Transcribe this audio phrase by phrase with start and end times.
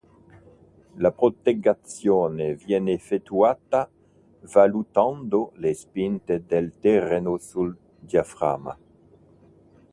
[0.97, 3.87] La progettazione viene effettuata
[4.51, 8.77] valutando le spinte del terreno sul diaframma.